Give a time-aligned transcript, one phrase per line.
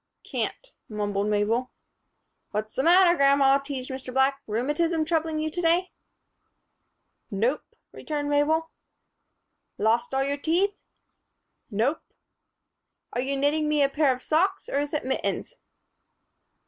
[0.23, 1.69] "Can't," mumbled Mabel.
[2.49, 4.11] "What's the matter, grandma?" teased Mr.
[4.11, 4.41] Black.
[4.47, 5.91] "Rheumatism troubling you to day?"
[7.29, 8.71] "Nope," returned Mabel.
[9.77, 10.73] "Lost all your teeth?"
[11.69, 12.01] "Nope."
[13.13, 15.53] "Are you knitting me a pair of socks or is it mittens?"